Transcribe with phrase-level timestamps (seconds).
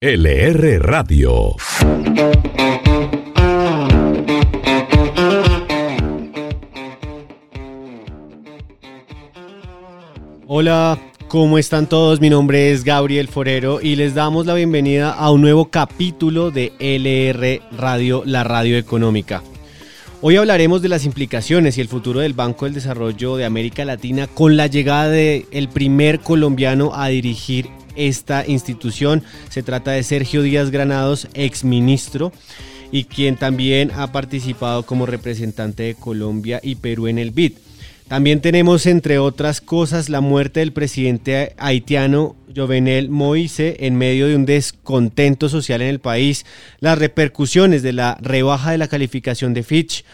[0.00, 1.56] LR Radio.
[10.46, 12.20] Hola, ¿cómo están todos?
[12.20, 16.72] Mi nombre es Gabriel Forero y les damos la bienvenida a un nuevo capítulo de
[16.78, 19.42] LR Radio, la radio económica.
[20.20, 24.28] Hoy hablaremos de las implicaciones y el futuro del Banco del Desarrollo de América Latina
[24.28, 27.68] con la llegada del el primer colombiano a dirigir
[27.98, 29.22] esta institución.
[29.50, 32.32] Se trata de Sergio Díaz Granados, exministro
[32.90, 37.52] y quien también ha participado como representante de Colombia y Perú en el BID.
[38.08, 44.34] También tenemos, entre otras cosas, la muerte del presidente haitiano Jovenel Moise en medio de
[44.34, 46.46] un descontento social en el país,
[46.80, 50.06] las repercusiones de la rebaja de la calificación de Fitch.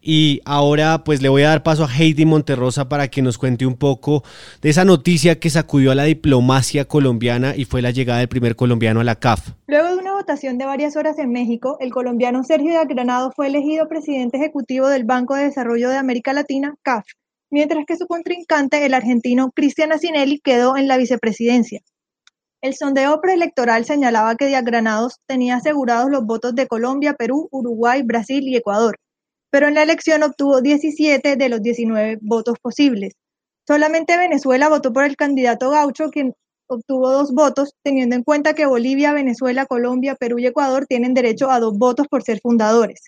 [0.00, 3.66] Y ahora pues le voy a dar paso a Heidi Monterrosa para que nos cuente
[3.66, 4.24] un poco
[4.62, 8.56] de esa noticia que sacudió a la diplomacia colombiana y fue la llegada del primer
[8.56, 9.50] colombiano a la CAF.
[9.66, 13.48] Luego de una votación de varias horas en México, el colombiano Sergio de Granado fue
[13.48, 17.04] elegido presidente ejecutivo del Banco de Desarrollo de América Latina, CAF
[17.52, 21.80] mientras que su contrincante, el argentino Cristian Asinelli, quedó en la vicepresidencia.
[22.62, 28.02] El sondeo preelectoral señalaba que Díaz Granados tenía asegurados los votos de Colombia, Perú, Uruguay,
[28.02, 28.96] Brasil y Ecuador,
[29.50, 33.14] pero en la elección obtuvo 17 de los 19 votos posibles.
[33.66, 36.34] Solamente Venezuela votó por el candidato Gaucho, quien
[36.68, 41.50] obtuvo dos votos, teniendo en cuenta que Bolivia, Venezuela, Colombia, Perú y Ecuador tienen derecho
[41.50, 43.02] a dos votos por ser fundadores.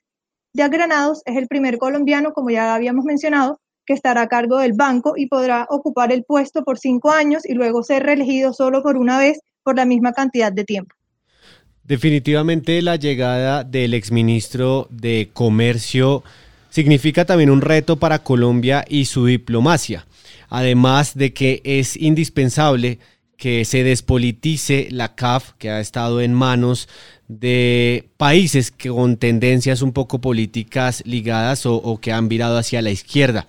[0.52, 4.72] Díaz Granados es el primer colombiano, como ya habíamos mencionado, que estará a cargo del
[4.72, 8.96] banco y podrá ocupar el puesto por cinco años y luego ser reelegido solo por
[8.96, 10.94] una vez por la misma cantidad de tiempo.
[11.84, 16.24] Definitivamente la llegada del exministro de Comercio
[16.70, 20.06] significa también un reto para Colombia y su diplomacia,
[20.48, 22.98] además de que es indispensable
[23.36, 26.88] que se despolitice la CAF, que ha estado en manos
[27.28, 32.90] de países que con tendencias un poco políticas ligadas o, que han virado hacia la
[32.90, 33.46] izquierda.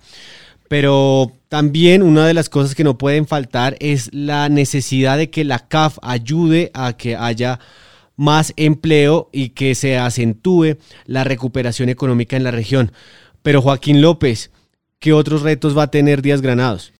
[0.68, 5.44] Pero también una de las cosas que no pueden faltar es la necesidad de que
[5.44, 7.60] la CAF ayude a que haya
[8.16, 12.90] más empleo y que se acentúe la recuperación económica en la región.
[13.42, 14.50] Pero Joaquín López,
[14.98, 16.92] ¿qué otros retos va a tener Díaz Granados?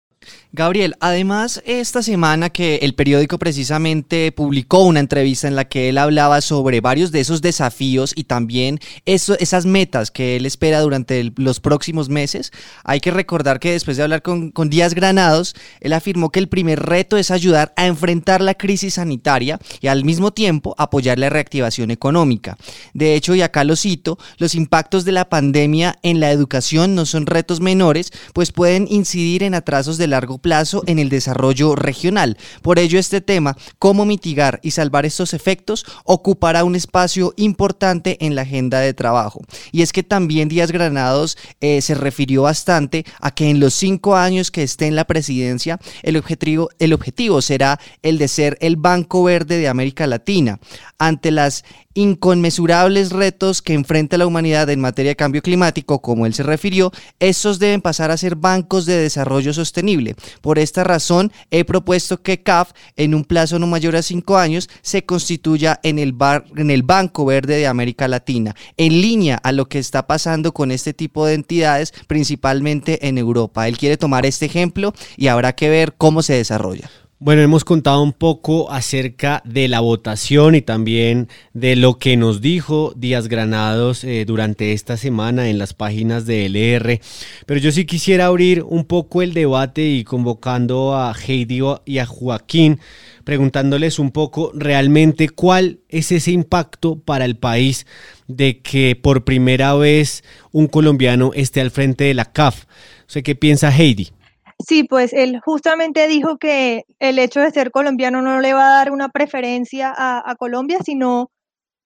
[0.52, 5.98] Gabriel, además esta semana que el periódico precisamente publicó una entrevista en la que él
[5.98, 11.60] hablaba sobre varios de esos desafíos y también esas metas que él espera durante los
[11.60, 12.52] próximos meses,
[12.84, 16.48] hay que recordar que después de hablar con, con Díaz Granados, él afirmó que el
[16.48, 21.28] primer reto es ayudar a enfrentar la crisis sanitaria y al mismo tiempo apoyar la
[21.28, 22.56] reactivación económica.
[22.94, 27.04] De hecho, y acá lo cito, los impactos de la pandemia en la educación no
[27.04, 32.36] son retos menores, pues pueden incidir en atrasos de largo plazo en el desarrollo regional.
[32.62, 38.34] Por ello, este tema, cómo mitigar y salvar estos efectos, ocupará un espacio importante en
[38.34, 39.42] la agenda de trabajo.
[39.72, 44.16] Y es que también Díaz Granados eh, se refirió bastante a que en los cinco
[44.16, 48.76] años que esté en la presidencia, el objetivo, el objetivo será el de ser el
[48.76, 50.58] Banco Verde de América Latina.
[50.98, 51.64] Ante las
[51.96, 56.92] inconmensurables retos que enfrenta la humanidad en materia de cambio climático, como él se refirió,
[57.20, 60.14] estos deben pasar a ser bancos de desarrollo sostenible.
[60.40, 64.68] Por esta razón, he propuesto que CAF, en un plazo no mayor a cinco años,
[64.82, 66.14] se constituya en el,
[66.56, 70.70] en el Banco Verde de América Latina, en línea a lo que está pasando con
[70.70, 73.68] este tipo de entidades, principalmente en Europa.
[73.68, 76.90] Él quiere tomar este ejemplo y habrá que ver cómo se desarrolla.
[77.18, 82.42] Bueno, hemos contado un poco acerca de la votación y también de lo que nos
[82.42, 87.00] dijo Díaz Granados eh, durante esta semana en las páginas de LR,
[87.46, 92.04] pero yo sí quisiera abrir un poco el debate y convocando a Heidi y a
[92.04, 92.80] Joaquín,
[93.24, 97.86] preguntándoles un poco realmente cuál es ese impacto para el país
[98.28, 100.22] de que por primera vez
[100.52, 102.66] un colombiano esté al frente de la CAF.
[103.06, 104.10] sé ¿Qué piensa Heidi?
[104.58, 108.78] Sí, pues él justamente dijo que el hecho de ser colombiano no le va a
[108.78, 111.30] dar una preferencia a, Colombia, sino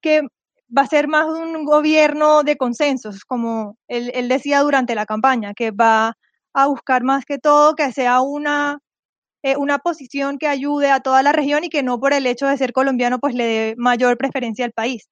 [0.02, 0.22] que
[0.76, 5.72] va a ser más un gobierno de consensos, como él, decía durante la campaña, que
[5.72, 6.17] va
[6.55, 8.81] a buscar más que todo que sea una,
[9.43, 12.46] eh, una posición que ayude a toda la región y que no por el hecho
[12.49, 15.08] de ser colombiano pues le dé mayor preferencia al país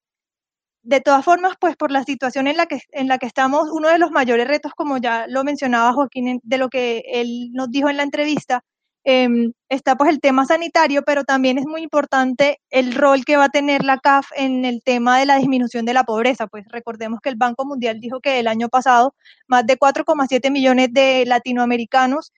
[0.88, 3.90] de todas formas, pues por la situación en la que, en la que estamos, uno
[3.90, 7.90] de los mayores retos, como ya lo mencionaba Joaquín, de lo que él nos dijo
[7.90, 8.64] en la entrevista,
[9.05, 13.44] em, está pues el tema sanitario, pero también es muy importante el rol que va
[13.44, 16.46] a tener la CAF en el tema de la disminución de la pobreza.
[16.46, 19.14] Pues recordemos que el Banco Mundial dijo que el año pasado
[19.46, 22.32] más de 4,7 millones de latinoamericanos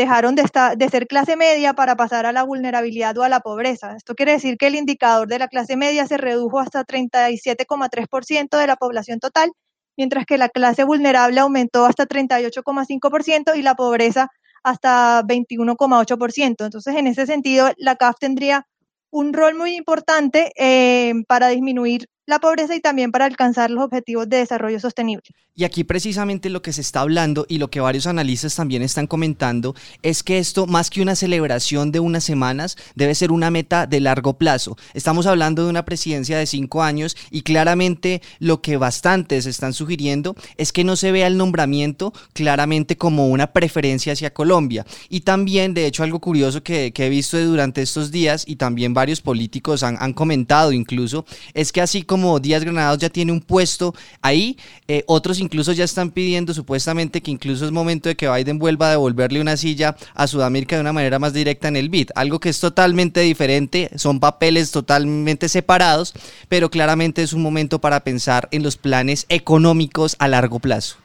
[0.00, 0.44] dejaron de,
[0.76, 3.96] de ser clase media para pasar a la vulnerabilidad o a la pobreza.
[3.96, 8.66] Esto quiere decir que el indicador de la clase media se redujo hasta 37,3% de
[8.66, 9.52] la población total,
[9.98, 14.28] mientras que la clase vulnerable aumentó hasta 38,5% y la pobreza
[14.62, 16.64] hasta 21,8%.
[16.64, 18.66] Entonces, en ese sentido, la CAF tendría
[19.10, 24.28] un rol muy importante eh, para disminuir la pobreza y también para alcanzar los objetivos
[24.28, 25.24] de desarrollo sostenible.
[25.54, 29.06] Y aquí precisamente lo que se está hablando y lo que varios analistas también están
[29.06, 33.86] comentando es que esto, más que una celebración de unas semanas, debe ser una meta
[33.86, 34.78] de largo plazo.
[34.94, 40.36] Estamos hablando de una presidencia de cinco años y claramente lo que bastantes están sugiriendo
[40.56, 44.86] es que no se vea el nombramiento claramente como una preferencia hacia Colombia.
[45.08, 49.20] Y también, de hecho, algo curioso que, he visto durante estos días y también varios
[49.20, 51.24] políticos han, han comentado incluso,
[51.54, 54.58] es que así como como Díaz Granados ya tiene un puesto ahí,
[54.88, 58.88] eh, otros incluso ya están pidiendo supuestamente que incluso es momento de que Biden vuelva
[58.88, 62.38] a devolverle una silla a Sudamérica de una manera más directa en el BID, algo
[62.38, 66.12] que es totalmente diferente, son papeles totalmente separados,
[66.50, 70.99] pero claramente es un momento para pensar en los planes económicos a largo plazo.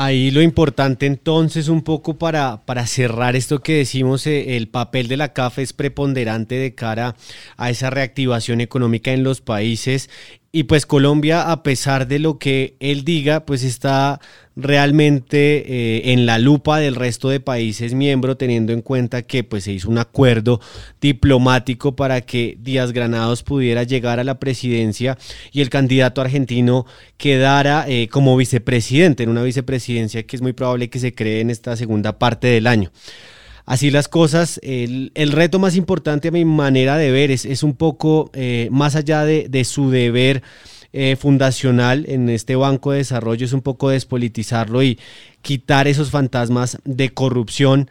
[0.00, 5.08] Ahí lo importante entonces un poco para, para cerrar esto que decimos, eh, el papel
[5.08, 7.16] de la CAF es preponderante de cara
[7.56, 10.08] a esa reactivación económica en los países.
[10.52, 14.20] Y pues Colombia, a pesar de lo que él diga, pues está
[14.60, 19.64] realmente eh, en la lupa del resto de países miembros, teniendo en cuenta que pues
[19.64, 20.60] se hizo un acuerdo
[21.00, 25.16] diplomático para que Díaz Granados pudiera llegar a la presidencia
[25.52, 30.90] y el candidato argentino quedara eh, como vicepresidente, en una vicepresidencia que es muy probable
[30.90, 32.90] que se cree en esta segunda parte del año
[33.68, 34.58] así las cosas.
[34.62, 38.96] El, reto más importante a mi manera de ver es, es un poco eh, más
[38.96, 40.42] allá de, su deber
[41.00, 44.98] eh, fundacional en este Banco de Desarrollo, es un poco despolitizarlo y
[45.42, 47.88] quitar esos fantasmas de corrupción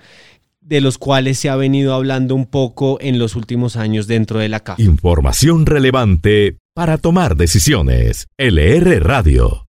[0.59, 4.49] de los cuales se ha venido hablando un poco en los últimos años dentro de
[4.49, 4.81] la CAF.
[4.81, 8.27] Información relevante para tomar decisiones.
[8.37, 9.63] LR Radio.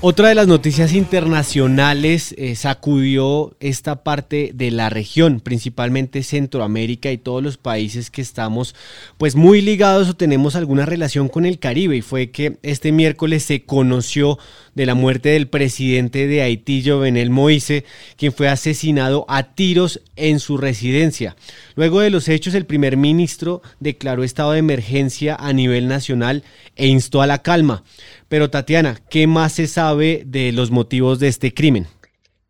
[0.00, 7.18] Otra de las noticias internacionales eh, sacudió esta parte de la región, principalmente Centroamérica y
[7.18, 8.76] todos los países que estamos
[9.16, 13.42] pues muy ligados o tenemos alguna relación con el Caribe y fue que este miércoles
[13.42, 14.38] se conoció
[14.76, 17.84] de la muerte del presidente de Haití, Jovenel Moise,
[18.16, 21.34] quien fue asesinado a tiros en su residencia.
[21.74, 26.44] Luego de los hechos, el primer ministro declaró estado de emergencia a nivel nacional
[26.76, 27.82] e instó a la calma.
[28.28, 31.86] Pero Tatiana, ¿qué más se sabe de los motivos de este crimen?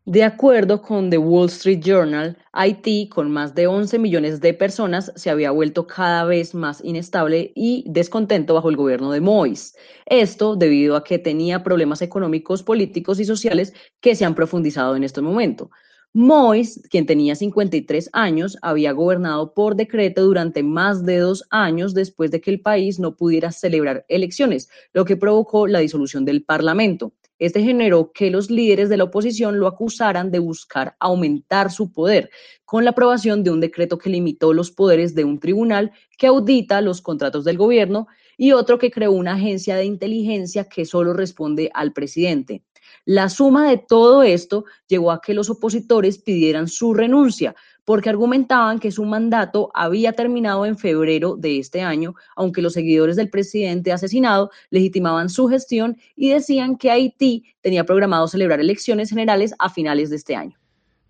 [0.06, 5.12] De acuerdo con The Wall Street Journal, Haití, con más de 11 millones de personas,
[5.14, 9.74] se había vuelto cada vez más inestable y descontento bajo el gobierno de Moïse.
[10.06, 15.04] Esto debido a que tenía problemas económicos, políticos y sociales que se han profundizado en
[15.04, 15.70] este momento.
[16.14, 22.30] Mois, quien tenía 53 años, había gobernado por decreto durante más de dos años después
[22.30, 27.12] de que el país no pudiera celebrar elecciones, lo que provocó la disolución del Parlamento.
[27.38, 32.30] Este generó que los líderes de la oposición lo acusaran de buscar aumentar su poder
[32.64, 36.80] con la aprobación de un decreto que limitó los poderes de un tribunal que audita
[36.80, 41.70] los contratos del gobierno y otro que creó una agencia de inteligencia que solo responde
[41.74, 42.62] al presidente.
[43.04, 47.54] La suma de todo esto llevó a que los opositores pidieran su renuncia,
[47.84, 53.16] porque argumentaban que su mandato había terminado en febrero de este año, aunque los seguidores
[53.16, 59.54] del presidente asesinado legitimaban su gestión y decían que Haití tenía programado celebrar elecciones generales
[59.58, 60.57] a finales de este año.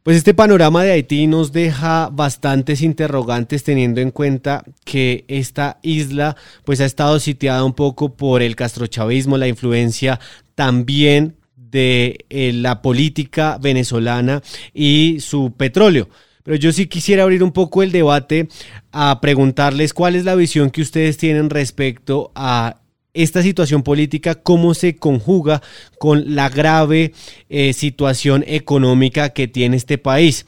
[0.08, 6.34] Pues este panorama de Haití nos deja bastantes interrogantes teniendo en cuenta que esta isla
[6.64, 10.18] pues ha estado sitiada un poco por el castrochavismo, la influencia
[10.54, 16.08] también de eh, la política venezolana y su petróleo.
[16.42, 18.48] Pero yo sí quisiera abrir un poco el debate
[18.92, 22.80] a preguntarles cuál es la visión que ustedes tienen respecto a
[23.22, 25.60] esta situación política, cómo se conjuga
[25.98, 27.12] con la grave
[27.48, 30.46] eh, situación económica que tiene este país.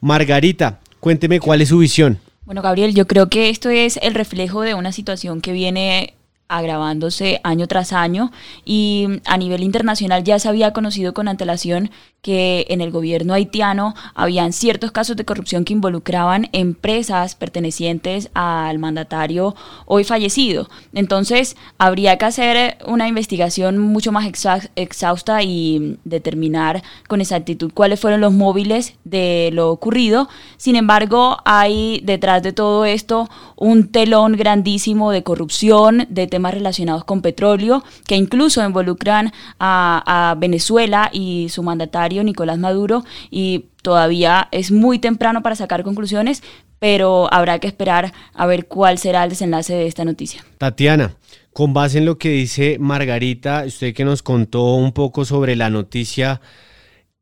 [0.00, 2.18] Margarita, cuénteme cuál es su visión.
[2.44, 6.13] Bueno, Gabriel, yo creo que esto es el reflejo de una situación que viene
[6.48, 8.30] agravándose año tras año
[8.64, 11.90] y a nivel internacional ya se había conocido con antelación
[12.24, 18.78] que en el gobierno haitiano habían ciertos casos de corrupción que involucraban empresas pertenecientes al
[18.78, 20.70] mandatario hoy fallecido.
[20.94, 24.26] Entonces, habría que hacer una investigación mucho más
[24.74, 30.30] exhausta y determinar con exactitud cuáles fueron los móviles de lo ocurrido.
[30.56, 37.04] Sin embargo, hay detrás de todo esto un telón grandísimo de corrupción, de temas relacionados
[37.04, 44.72] con petróleo, que incluso involucran a, Venezuela y su mandatario Nicolás Maduro, y todavía es
[44.72, 46.42] muy temprano para sacar conclusiones,
[46.80, 50.44] pero habrá que esperar a ver cuál será el desenlace de esta noticia.
[50.58, 51.14] Tatiana,
[51.52, 55.70] con base en lo que dice Margarita, usted que nos contó un poco sobre la
[55.70, 56.40] noticia,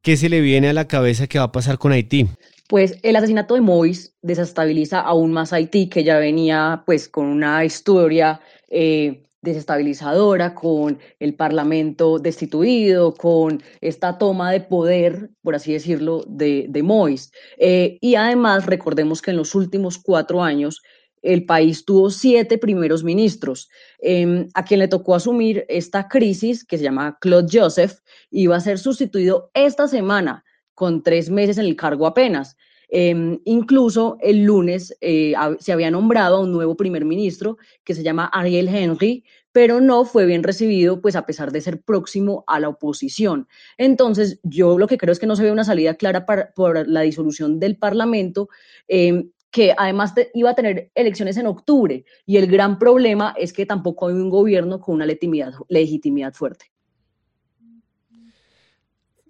[0.00, 2.28] ¿qué se le viene a la cabeza que va a pasar con Haití?
[2.72, 7.66] Pues el asesinato de Mois desestabiliza aún más Haití, que ya venía pues con una
[7.66, 16.24] historia eh, desestabilizadora, con el Parlamento destituido, con esta toma de poder, por así decirlo,
[16.26, 17.20] de, de.
[17.58, 20.80] Eh, y además recordemos que en los últimos cuatro años
[21.20, 23.68] el país tuvo siete primeros ministros.
[23.98, 27.98] Em, a quien le tocó asumir esta crisis, que se llama Claude Joseph,
[28.30, 30.42] iba a ser sustituido esta semana
[30.74, 32.56] con tres meses en el cargo apenas.
[32.94, 38.02] Em, incluso el lunes eh, se había nombrado a un nuevo primer ministro que se
[38.02, 42.60] llama Ariel Henry, pero no fue bien recibido, pues a pesar de ser próximo a
[42.60, 43.48] la oposición.
[43.78, 46.86] Entonces, yo lo que creo es que no se ve una salida clara para, por
[46.86, 48.48] la disolución del Parlamento.
[48.88, 53.66] Em, que además iba a tener elecciones en octubre y el gran problema es que
[53.66, 56.71] tampoco hay un gobierno con una legitimidad, legitimidad fuerte.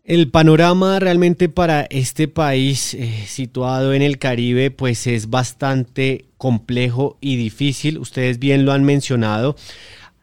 [0.05, 7.19] El panorama realmente para este país eh, situado en el Caribe pues es bastante complejo
[7.21, 9.55] y difícil, ustedes bien lo han mencionado.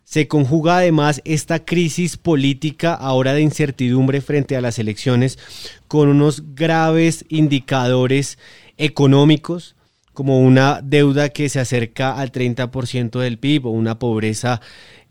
[0.03, 5.39] Se conjuga además esta crisis política ahora de incertidumbre frente a las elecciones
[5.87, 8.37] con unos graves indicadores
[8.77, 9.77] económicos,
[10.11, 14.59] como una deuda que se acerca al 30% del PIB o una pobreza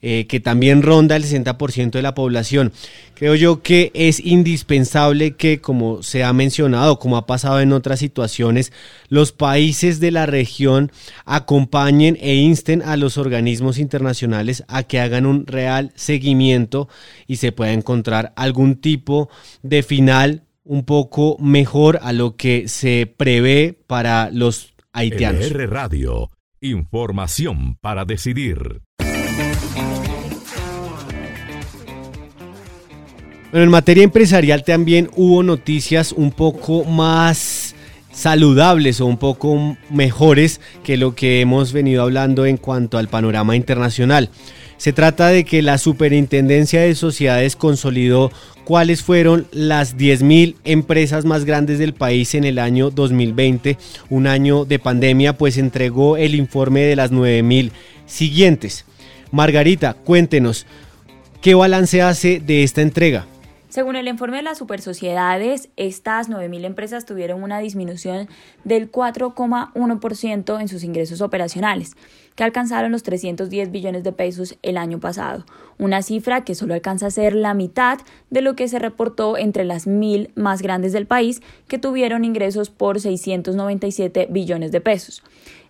[0.00, 2.72] eh, que también ronda el 60% de la población.
[3.14, 7.98] Creo yo que es indispensable que, como se ha mencionado, como ha pasado en otras
[7.98, 8.72] situaciones,
[9.08, 10.92] los países de la región
[11.24, 16.88] acompañen e insten a los organismos internacionales a que hagan un real seguimiento
[17.26, 19.28] y se pueda encontrar algún tipo
[19.62, 25.50] de final un poco mejor a lo que se prevé para los haitianos.
[25.50, 28.82] LR Radio, información para decidir.
[33.50, 37.74] Bueno, en materia empresarial también hubo noticias un poco más
[38.12, 43.56] saludables o un poco mejores que lo que hemos venido hablando en cuanto al panorama
[43.56, 44.28] internacional.
[44.76, 48.30] Se trata de que la Superintendencia de Sociedades consolidó
[48.64, 53.78] cuáles fueron las 10.000 empresas más grandes del país en el año 2020,
[54.10, 57.70] un año de pandemia, pues entregó el informe de las 9.000
[58.04, 58.84] siguientes.
[59.32, 60.66] Margarita, cuéntenos,
[61.40, 63.26] ¿qué balance hace de esta entrega?
[63.68, 68.26] Según el informe de las supersociedades, estas 9.000 empresas tuvieron una disminución
[68.64, 71.94] del 4,1% en sus ingresos operacionales,
[72.34, 75.44] que alcanzaron los 310 billones de pesos el año pasado,
[75.76, 77.98] una cifra que solo alcanza a ser la mitad
[78.30, 82.70] de lo que se reportó entre las mil más grandes del país, que tuvieron ingresos
[82.70, 85.22] por 697 billones de pesos.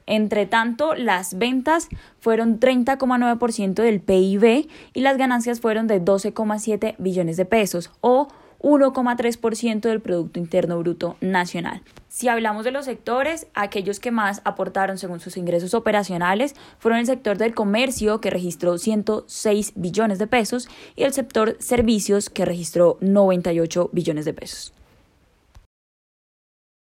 [0.08, 7.36] Entre tanto, las ventas fueron 30,9% del PIB y las ganancias fueron de 12,7 billones
[7.36, 8.28] de pesos o
[8.60, 11.82] 1,3% del Producto Interno Bruto Nacional.
[12.08, 17.06] Si hablamos de los sectores, aquellos que más aportaron según sus ingresos operacionales fueron el
[17.06, 22.96] sector del comercio, que registró 106 billones de pesos, y el sector servicios, que registró
[23.02, 24.72] 98 billones de pesos.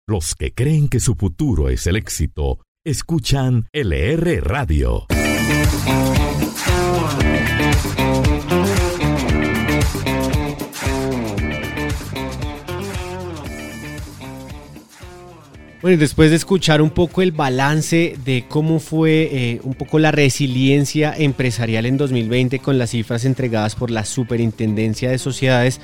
[0.08, 5.08] Los que creen que su futuro es el éxito Escuchan LR Radio.
[15.82, 20.12] Bueno, después de escuchar un poco el balance de cómo fue eh, un poco la
[20.12, 25.80] resiliencia empresarial en 2020 con las cifras entregadas por la Superintendencia de Sociedades,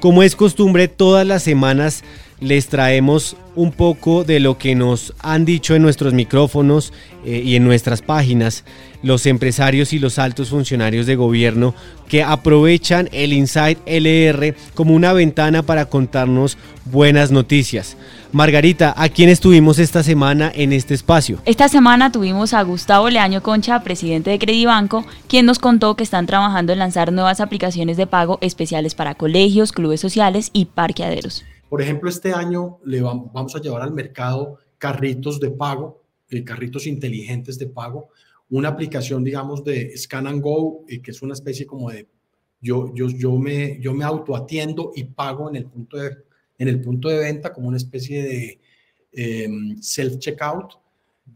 [0.00, 2.02] como es costumbre, todas las semanas
[2.40, 6.92] les traemos un poco de lo que nos han dicho en nuestros micrófonos
[7.24, 8.64] eh, y en nuestras páginas
[9.02, 11.74] los empresarios y los altos funcionarios de gobierno
[12.08, 17.96] que aprovechan el Insight LR como una ventana para contarnos buenas noticias.
[18.32, 21.38] Margarita, ¿a quién estuvimos esta semana en este espacio?
[21.44, 26.26] Esta semana tuvimos a Gustavo Leaño Concha, presidente de Credibanco, quien nos contó que están
[26.26, 31.44] trabajando en lanzar nuevas aplicaciones de pago especiales para colegios, clubes sociales y parqueaderos.
[31.70, 36.84] Por ejemplo, este año le vamos a llevar al mercado carritos de pago, eh, carritos
[36.84, 38.08] inteligentes de pago,
[38.50, 42.08] una aplicación, digamos, de Scan and Go, eh, que es una especie como de,
[42.60, 46.10] yo, yo, yo, me, yo me autoatiendo y pago en el punto de,
[46.58, 48.60] en el punto de venta como una especie de
[49.12, 50.76] em, self-checkout.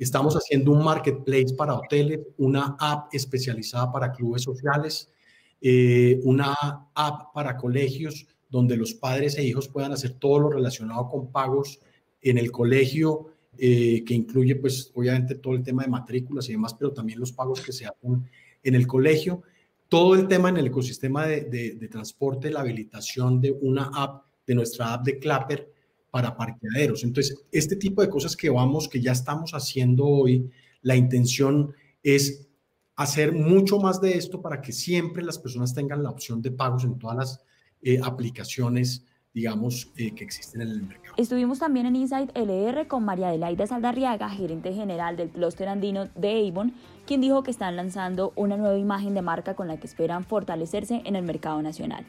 [0.00, 5.12] Estamos haciendo un marketplace para hoteles, una app especializada para clubes sociales,
[5.60, 6.56] eh, una
[6.92, 11.80] app para colegios donde los padres e hijos puedan hacer todo lo relacionado con pagos
[12.22, 13.26] en el colegio,
[13.58, 17.32] eh, que incluye pues obviamente todo el tema de matrículas y demás, pero también los
[17.32, 18.30] pagos que se hacen
[18.62, 19.42] en el colegio.
[19.88, 21.42] Todo el tema en el ecosistema de,
[21.80, 25.72] de transporte, la habilitación de una app, de nuestra app de Clapper,
[26.12, 27.02] para parqueaderos.
[27.02, 30.48] Entonces, este tipo de cosas que vamos, que ya estamos haciendo hoy,
[30.82, 32.46] la intención es
[32.94, 36.84] hacer mucho más de esto para que siempre las personas tengan la opción de pagos
[36.84, 37.44] en todas las
[37.84, 41.14] eh, aplicaciones digamos, eh, que existen en el mercado.
[41.16, 46.48] Estuvimos también en Insight LR con María Adelaida Saldarriaga, gerente general del clúster andino de
[46.48, 46.72] Avon,
[47.04, 51.02] quien dijo que están lanzando una nueva imagen de marca con la que esperan fortalecerse
[51.04, 52.06] en el mercado nacional.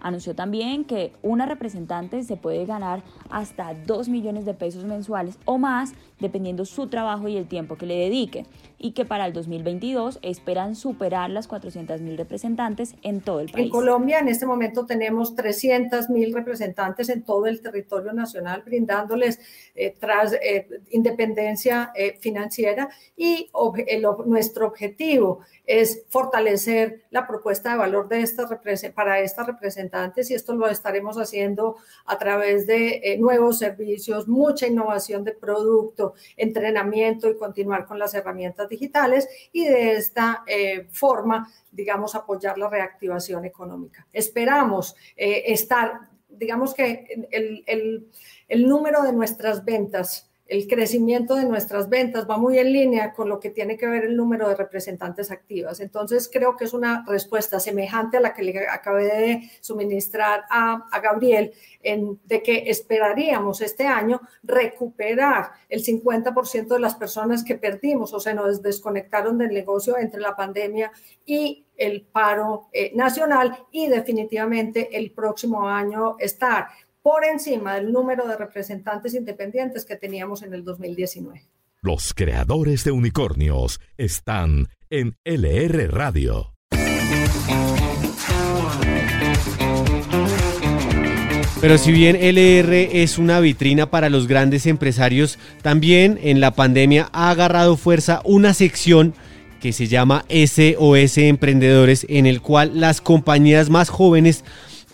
[0.00, 5.58] Anunció también que una representante se puede ganar hasta 2 millones de pesos mensuales o
[5.58, 8.46] más, dependiendo su trabajo y el tiempo que le dedique,
[8.82, 13.66] y que para el 2022 esperan superar las 400 mil representantes en todo el país.
[13.66, 19.38] En Colombia en este momento tenemos 300 mil representantes en todo el territorio nacional, brindándoles
[19.74, 23.50] eh, tras eh, independencia eh, financiera y
[24.24, 28.48] nuestro objetivo es fortalecer la propuesta de valor de esta
[28.92, 34.66] para estas representantes y esto lo estaremos haciendo a través de eh, nuevos servicios, mucha
[34.66, 41.52] innovación de producto, entrenamiento y continuar con las herramientas digitales y de esta eh, forma,
[41.70, 44.06] digamos, apoyar la reactivación económica.
[44.12, 48.08] Esperamos eh, estar, digamos que el, el,
[48.48, 53.28] el número de nuestras ventas el crecimiento de nuestras ventas va muy en línea con
[53.28, 55.78] lo que tiene que ver el número de representantes activas.
[55.78, 60.88] Entonces, creo que es una respuesta semejante a la que le acabé de suministrar a,
[61.00, 61.52] Gabriel,
[61.82, 68.34] de que esperaríamos este año recuperar el 50% de las personas que perdimos o se
[68.34, 70.90] nos desconectaron del negocio entre la pandemia
[71.24, 76.66] y el paro eh, nacional y definitivamente el próximo año estar
[77.02, 81.42] por encima del número de representantes independientes que teníamos en el 2019.
[81.82, 86.52] Los creadores de unicornios están en LR Radio.
[91.60, 97.10] Pero si bien LR es una vitrina para los grandes empresarios, también en la pandemia
[97.12, 99.14] ha agarrado fuerza una sección
[99.60, 104.42] que se llama SOS Emprendedores, en el cual las compañías más jóvenes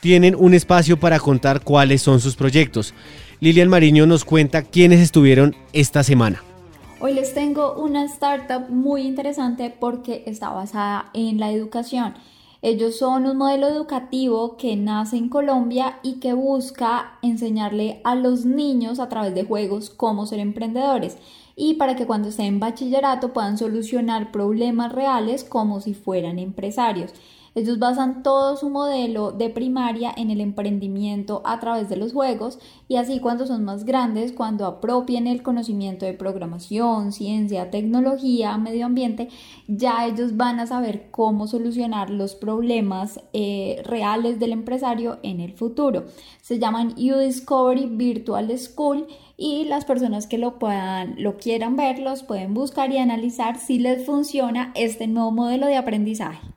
[0.07, 2.95] tienen un espacio para contar cuáles son sus proyectos.
[3.41, 6.45] Lilian Mariño nos cuenta quiénes estuvieron esta semana.
[7.01, 12.15] Hoy les tengo una startup muy interesante porque está basada en la educación.
[12.63, 18.45] Ellos son un modelo educativo que nace en Colombia y que busca enseñarle a los
[18.45, 21.17] niños a través de juegos cómo ser emprendedores
[21.57, 27.11] y para que cuando estén en bachillerato puedan solucionar problemas reales como si fueran empresarios.
[27.57, 32.59] Ellos basan todo su modelo de primaria en el emprendimiento a través de los juegos
[32.87, 38.85] y así cuando son más grandes, cuando apropien el conocimiento de programación, ciencia, tecnología, medio
[38.85, 39.31] ambiente,
[39.69, 45.55] ya ellos van a saber cómo solucionar los problemas eh, reales del empresario en el
[45.55, 46.05] futuro.
[46.43, 49.07] Se llaman U-Discovery Virtual School
[49.39, 53.79] y las personas que lo puedan, lo quieran ver, los pueden buscar y analizar si
[53.79, 56.56] les funciona este nuevo modelo de aprendizaje.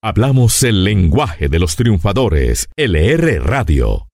[0.00, 2.68] Hablamos el lenguaje de los triunfadores.
[2.76, 4.06] LR Radio.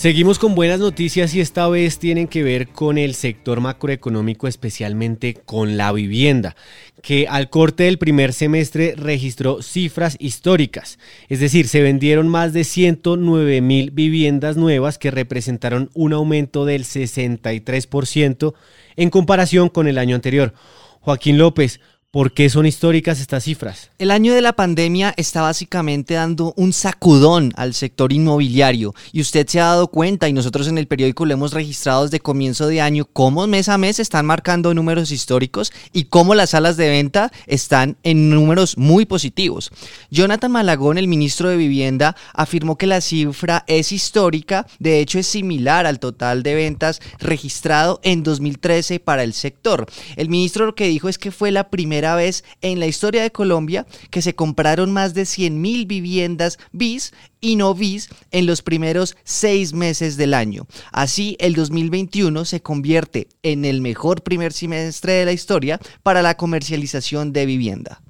[0.00, 5.34] Seguimos con buenas noticias y esta vez tienen que ver con el sector macroeconómico, especialmente
[5.44, 6.56] con la vivienda,
[7.02, 10.98] que al corte del primer semestre registró cifras históricas.
[11.28, 16.84] Es decir, se vendieron más de 109 mil viviendas nuevas que representaron un aumento del
[16.84, 18.54] 63%
[18.96, 20.54] en comparación con el año anterior.
[21.00, 21.80] Joaquín López,
[22.12, 23.92] ¿Por qué son históricas estas cifras?
[23.96, 29.46] El año de la pandemia está básicamente dando un sacudón al sector inmobiliario y usted
[29.46, 32.80] se ha dado cuenta y nosotros en el periódico lo hemos registrado desde comienzo de
[32.80, 37.30] año cómo mes a mes están marcando números históricos y cómo las salas de venta
[37.46, 39.70] están en números muy positivos.
[40.10, 45.28] Jonathan Malagón, el ministro de Vivienda, afirmó que la cifra es histórica, de hecho es
[45.28, 49.86] similar al total de ventas registrado en 2013 para el sector.
[50.16, 53.30] El ministro lo que dijo es que fue la primera vez en la historia de
[53.30, 59.16] Colombia que se compraron más de 100.000 viviendas bis y no bis en los primeros
[59.24, 60.66] seis meses del año.
[60.92, 66.36] Así, el 2021 se convierte en el mejor primer semestre de la historia para la
[66.36, 68.02] comercialización de vivienda.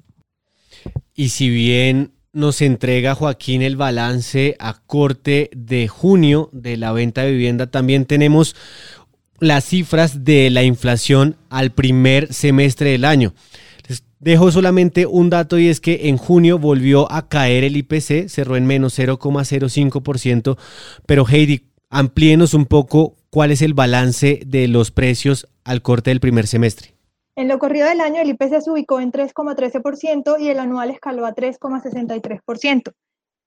[1.13, 7.23] Y si bien nos entrega Joaquín el balance a corte de junio de la venta
[7.23, 7.67] de vivienda.
[7.67, 8.55] También tenemos
[9.39, 13.33] las cifras de la inflación al primer semestre del año.
[14.21, 18.55] Dejo solamente un dato y es que en junio volvió a caer el IPC, cerró
[18.55, 20.59] en menos 0,05%,
[21.07, 26.19] pero Heidi, amplíenos un poco cuál es el balance de los precios al corte del
[26.19, 26.93] primer semestre.
[27.35, 31.25] En lo corrido del año, el IPC se ubicó en 3,13% y el anual escaló
[31.25, 32.93] a 3,63%.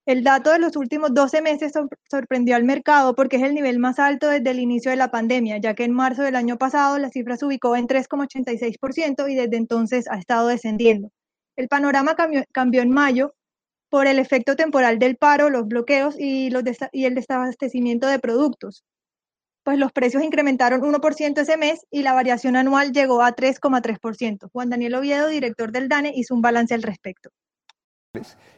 [0.06, 1.72] El dato de los últimos 12 meses
[2.10, 5.56] sorprendió al mercado porque es el nivel más alto desde el inicio de la pandemia,
[5.58, 9.56] ya que en marzo del año pasado la cifra se ubicó en 3,86% y desde
[9.56, 11.10] entonces ha estado descendiendo.
[11.56, 13.34] El panorama cambió, en mayo
[13.88, 18.84] por el efecto temporal del paro, los bloqueos y, los y el desabastecimiento de productos
[19.64, 24.50] pues los precios incrementaron 1% ese mes y la variación anual llegó a 3,3%.
[24.52, 27.30] Juan Daniel Oviedo, director del DANE, hizo un balance al respecto.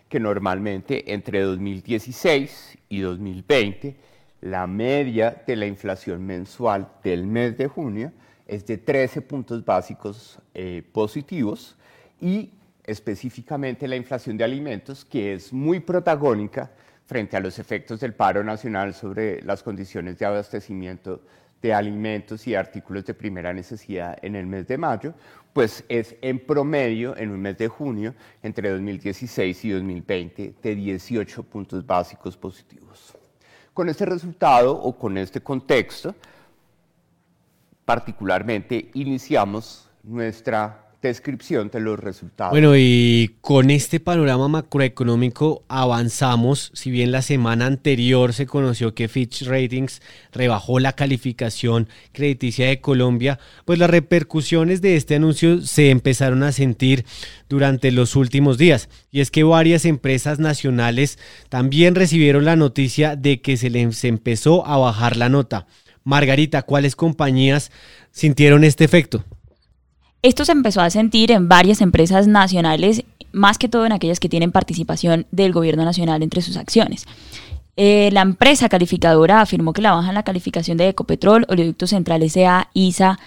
[0.09, 3.97] Que normalmente entre 2016 y 2020
[4.43, 8.13] la media de la inflación mensual del mes de junio
[8.47, 11.77] es de 13 puntos básicos eh, positivos
[12.21, 12.51] y
[12.85, 16.71] específicamente la inflación de alimentos, que es muy protagónica
[17.05, 21.23] frente a los efectos del paro nacional sobre las condiciones de abastecimiento
[21.61, 25.15] de alimentos y artículos de primera necesidad en el mes de mayo,
[25.57, 31.43] pues es en promedio en un mes de junio entre 2016 y 2020 de 18
[31.45, 33.17] puntos básicos positivos.
[33.73, 36.15] Con este resultado o con este contexto,
[37.87, 42.53] particularmente iniciamos nuestra descripción de los resultados.
[42.53, 49.09] Bueno, y con este panorama macroeconómico avanzamos, si bien la semana anterior se conoció que
[49.09, 55.91] Fitch Ratings rebajó la calificación crediticia de Colombia, pues las repercusiones de este anuncio se
[55.91, 57.05] empezaron a sentir
[57.49, 58.89] durante los últimos días.
[59.11, 64.67] Y es que varias empresas nacionales también recibieron la noticia de que se les empezó
[64.67, 65.67] a bajar la nota.
[66.05, 67.73] Margarita, ¿cuáles compañías
[68.13, 69.25] sintieron este efecto?
[70.23, 74.29] Esto se empezó a sentir en varias empresas nacionales, más que todo en aquellas que
[74.29, 77.07] tienen participación del gobierno nacional entre sus acciones.
[77.77, 82.33] Eh, la empresa calificadora afirmó que la baja en la calificación de Ecopetrol, Oleoductos Centrales
[82.33, 83.19] SEA, ISA,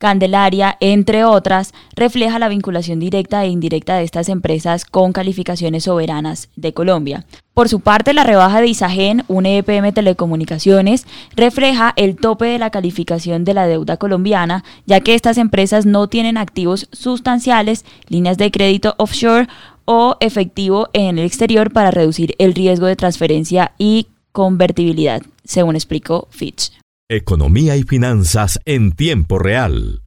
[0.00, 6.48] Candelaria, entre otras, refleja la vinculación directa e indirecta de estas empresas con calificaciones soberanas
[6.56, 7.26] de Colombia.
[7.52, 12.70] Por su parte, la rebaja de Isagen, un EPM Telecomunicaciones, refleja el tope de la
[12.70, 18.50] calificación de la deuda colombiana, ya que estas empresas no tienen activos sustanciales, líneas de
[18.50, 19.48] crédito offshore
[19.84, 26.26] o efectivo en el exterior para reducir el riesgo de transferencia y convertibilidad, según explicó
[26.30, 26.79] Fitch.
[27.12, 30.04] Economía y finanzas en tiempo real.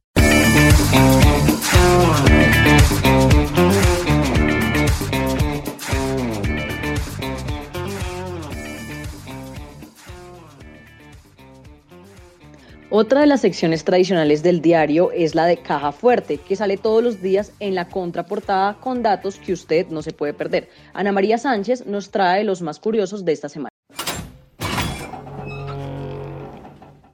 [12.88, 17.04] Otra de las secciones tradicionales del diario es la de Caja Fuerte, que sale todos
[17.04, 20.70] los días en la contraportada con datos que usted no se puede perder.
[20.94, 23.68] Ana María Sánchez nos trae los más curiosos de esta semana.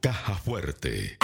[0.01, 1.19] Caja Fuerte.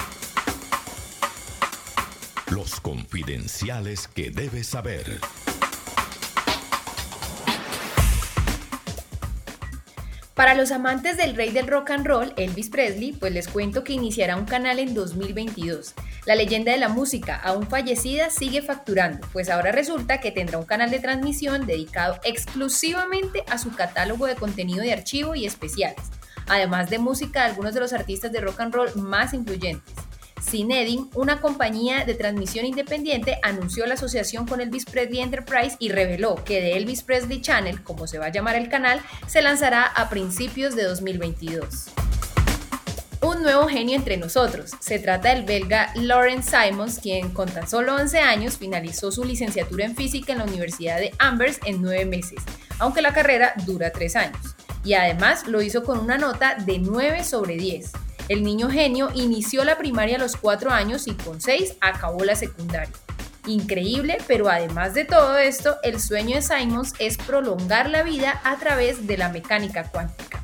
[2.51, 5.19] Los confidenciales que debes saber.
[10.35, 13.95] Para los amantes del rey del rock and roll, Elvis Presley, pues les cuento que
[13.95, 15.95] iniciará un canal en 2022.
[16.27, 20.67] La leyenda de la música, aún fallecida, sigue facturando, pues ahora resulta que tendrá un
[20.67, 26.11] canal de transmisión dedicado exclusivamente a su catálogo de contenido de archivo y especiales
[26.47, 29.95] además de música de algunos de los artistas de rock and roll más influyentes.
[30.43, 36.37] Cinedim, una compañía de transmisión independiente, anunció la asociación con Elvis Presley Enterprise y reveló
[36.37, 40.09] que The Elvis Presley Channel, como se va a llamar el canal, se lanzará a
[40.09, 41.87] principios de 2022
[43.23, 44.73] un nuevo genio entre nosotros.
[44.79, 49.85] Se trata del belga Lawrence Simons, quien con tan solo 11 años finalizó su licenciatura
[49.85, 52.41] en física en la Universidad de Amherst en 9 meses,
[52.79, 54.57] aunque la carrera dura 3 años
[54.87, 57.91] y además lo hizo con una nota de 9 sobre 10.
[58.29, 62.37] El niño genio inició la primaria a los 4 años y con 6 acabó la
[62.37, 62.95] secundaria.
[63.47, 68.57] Increíble, pero además de todo esto, el sueño de Simons es prolongar la vida a
[68.57, 70.41] través de la mecánica cuántica.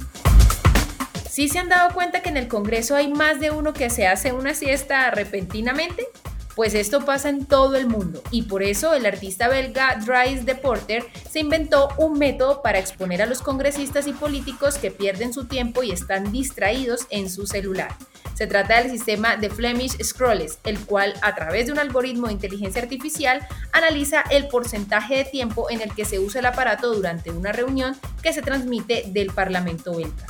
[1.31, 4.07] ¿Sí se han dado cuenta que en el Congreso hay más de uno que se
[4.07, 6.07] hace una siesta repentinamente?
[6.55, 10.55] Pues esto pasa en todo el mundo y por eso el artista belga Dries de
[10.55, 15.47] Porter se inventó un método para exponer a los congresistas y políticos que pierden su
[15.47, 17.97] tiempo y están distraídos en su celular.
[18.35, 22.35] Se trata del sistema de Flemish Scrolls, el cual a través de un algoritmo de
[22.35, 27.31] inteligencia artificial analiza el porcentaje de tiempo en el que se usa el aparato durante
[27.31, 30.27] una reunión que se transmite del Parlamento belga.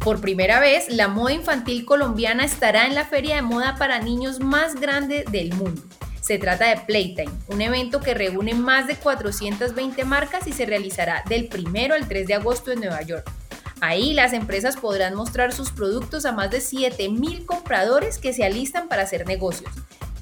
[0.00, 4.40] Por primera vez, la moda infantil colombiana estará en la feria de moda para niños
[4.40, 5.82] más grande del mundo.
[6.22, 11.22] Se trata de Playtime, un evento que reúne más de 420 marcas y se realizará
[11.28, 13.30] del 1 al 3 de agosto en Nueva York.
[13.82, 18.88] Ahí las empresas podrán mostrar sus productos a más de 7.000 compradores que se alistan
[18.88, 19.70] para hacer negocios.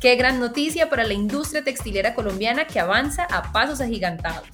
[0.01, 4.47] Qué gran noticia para la industria textilera colombiana que avanza a pasos agigantados.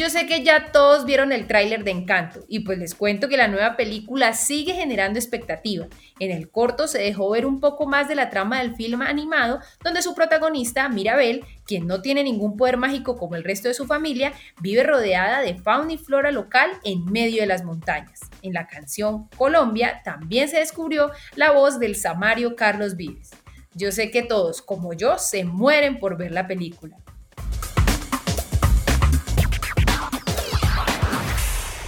[0.00, 3.36] Yo sé que ya todos vieron el tráiler de Encanto y pues les cuento que
[3.36, 5.88] la nueva película sigue generando expectativa.
[6.18, 9.60] En el corto se dejó ver un poco más de la trama del film animado
[9.84, 13.84] donde su protagonista, Mirabel, quien no tiene ningún poder mágico como el resto de su
[13.86, 14.32] familia,
[14.62, 18.20] vive rodeada de fauna y flora local en medio de las montañas.
[18.40, 23.32] En la canción Colombia también se descubrió la voz del samario Carlos Vives.
[23.74, 26.96] Yo sé que todos, como yo, se mueren por ver la película.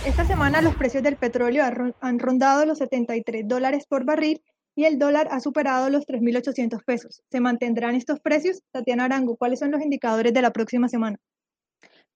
[0.04, 1.64] Esta semana los precios del petróleo
[2.00, 4.42] han rondado los 73 dólares por barril
[4.74, 7.22] y el dólar ha superado los 3.800 pesos.
[7.30, 8.62] ¿Se mantendrán estos precios?
[8.72, 11.18] Tatiana Arango, ¿cuáles son los indicadores de la próxima semana?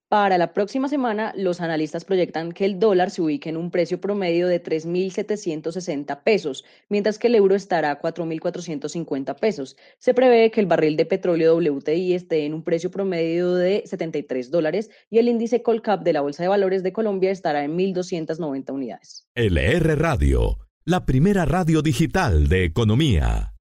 [0.09, 4.01] Para la próxima semana, los analistas proyectan que el dólar se ubique en un precio
[4.01, 9.77] promedio de 3.760 pesos, mientras que el euro estará a 4.450 pesos.
[9.99, 14.53] Se prevé que el barril de petróleo WTI esté en un precio promedio de 73
[14.53, 18.73] dólares y el índice Colcap de la Bolsa de Valores de Colombia estará en 1.290
[18.73, 19.27] unidades.
[19.35, 23.56] LR Radio, la primera radio digital de economía.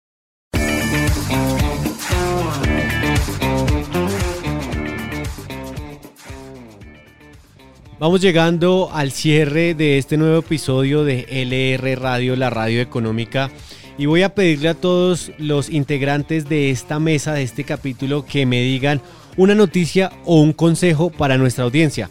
[7.97, 13.49] Vamos llegando al cierre de este nuevo episodio de LR Radio, la radio económica.
[13.97, 18.45] Y voy a pedirle a todos los integrantes de esta mesa, de este capítulo, que
[18.45, 19.01] me digan
[19.37, 22.09] una noticia o un consejo para nuestra audiencia.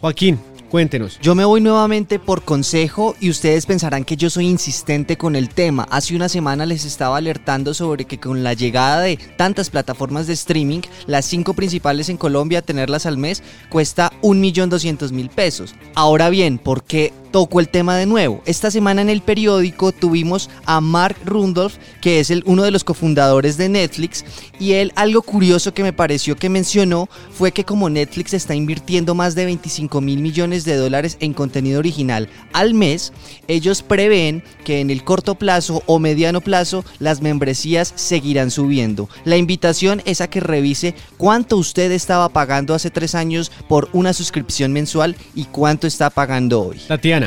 [0.00, 0.38] Joaquín,
[0.70, 1.18] Cuéntenos.
[1.20, 5.48] Yo me voy nuevamente por consejo y ustedes pensarán que yo soy insistente con el
[5.48, 5.86] tema.
[5.90, 10.32] Hace una semana les estaba alertando sobre que con la llegada de tantas plataformas de
[10.32, 15.74] streaming, las cinco principales en Colombia, tenerlas al mes cuesta 1.200.000 pesos.
[15.94, 18.42] Ahora bien, ¿por qué toco el tema de nuevo.
[18.46, 22.84] Esta semana en el periódico tuvimos a Mark Rundolph, que es el, uno de los
[22.84, 24.24] cofundadores de Netflix,
[24.58, 29.14] y él algo curioso que me pareció que mencionó fue que como Netflix está invirtiendo
[29.14, 33.12] más de 25 mil millones de dólares en contenido original al mes,
[33.48, 39.08] ellos prevén que en el corto plazo o mediano plazo las membresías seguirán subiendo.
[39.24, 44.12] La invitación es a que revise cuánto usted estaba pagando hace tres años por una
[44.12, 46.78] suscripción mensual y cuánto está pagando hoy.
[46.88, 47.25] Tatiana.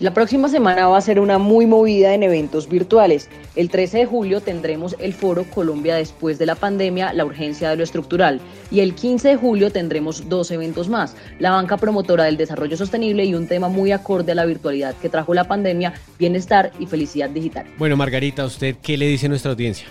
[0.00, 3.28] La próxima semana va a ser una muy movida en eventos virtuales.
[3.56, 7.76] El 13 de julio tendremos el foro Colombia después de la pandemia, la urgencia de
[7.76, 8.40] lo estructural.
[8.70, 13.24] Y el 15 de julio tendremos dos eventos más, la banca promotora del desarrollo sostenible
[13.24, 17.30] y un tema muy acorde a la virtualidad que trajo la pandemia, bienestar y felicidad
[17.30, 17.66] digital.
[17.76, 19.88] Bueno, Margarita, ¿usted qué le dice a nuestra audiencia?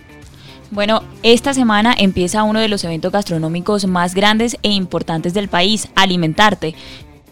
[0.70, 5.88] Bueno, esta semana empieza uno de los eventos gastronómicos más grandes e importantes del país,
[5.96, 6.76] Alimentarte.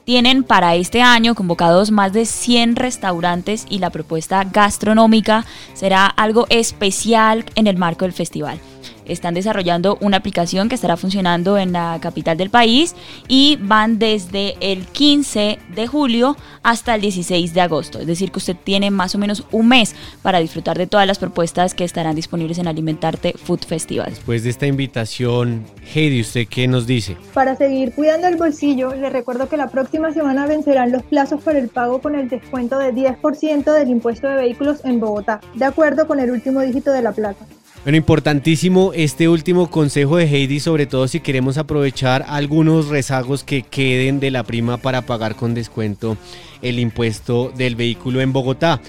[0.06, 6.46] Tienen para este año convocados más de 100 restaurantes y la propuesta gastronómica será algo
[6.50, 8.60] especial en el marco del festival
[9.06, 12.96] están desarrollando una aplicación que estará funcionando en la capital del país
[13.28, 18.00] y van desde el 15 de julio hasta el 16 de agosto.
[18.00, 21.20] Es decir, que usted tiene más o menos un mes para disfrutar de todas las
[21.20, 24.10] propuestas que estarán disponibles en Alimentarte Food Festival.
[24.10, 27.18] Después de esta invitación, Heidi, ¿usted qué nos dice?
[27.34, 31.60] Para seguir cuidando el bolsillo, les recuerdo que la próxima semana vencerán los plazos para
[31.60, 36.08] el pago con el descuento de 10% del impuesto de vehículos en Bogotá, de acuerdo
[36.08, 37.46] con el último dígito de la placa.
[37.86, 43.62] Bueno, importantísimo este último consejo de Heidi, sobre todo si queremos aprovechar algunos rezagos que
[43.62, 46.18] queden de la prima para pagar con descuento
[46.64, 48.82] el impuesto del vehículo en Bogotá.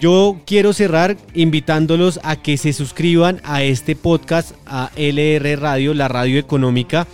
[0.00, 6.08] Yo quiero cerrar invitándolos a que se suscriban a este podcast, a LR Radio, la
[6.08, 7.06] radio económica.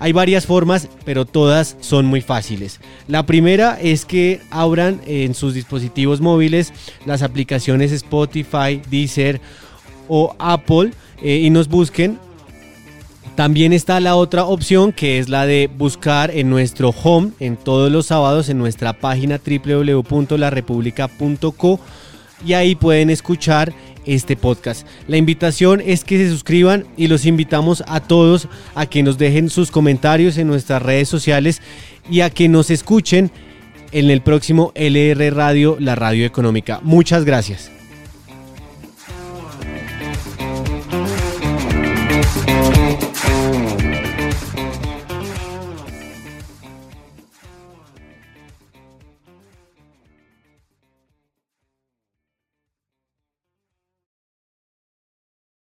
[0.00, 2.80] Hay varias formas, pero todas son muy fáciles.
[3.06, 6.72] La primera es que abran en sus dispositivos móviles
[7.06, 9.40] las aplicaciones Spotify, Deezer
[10.08, 12.18] o Apple eh, y nos busquen.
[13.34, 17.90] También está la otra opción que es la de buscar en nuestro home en todos
[17.90, 21.80] los sábados en nuestra página www.larepublica.co
[22.46, 23.74] y ahí pueden escuchar
[24.06, 24.86] este podcast.
[25.08, 29.50] La invitación es que se suscriban y los invitamos a todos a que nos dejen
[29.50, 31.60] sus comentarios en nuestras redes sociales
[32.08, 33.30] y a que nos escuchen
[33.92, 36.80] en el próximo LR Radio, la radio económica.
[36.82, 37.73] Muchas gracias.